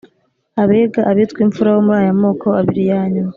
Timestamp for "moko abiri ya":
2.23-3.01